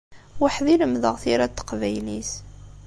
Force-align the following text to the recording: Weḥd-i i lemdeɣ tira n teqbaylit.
Weḥd-i 0.41 0.73
i 0.75 0.79
lemdeɣ 0.81 1.15
tira 1.21 1.45
n 1.49 1.51
teqbaylit. 1.51 2.31